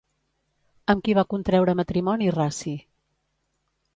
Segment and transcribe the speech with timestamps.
[0.93, 2.75] Amb qui va contreure matrimoni Raci?